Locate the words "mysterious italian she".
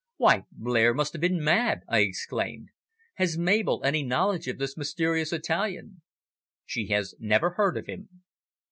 4.75-6.87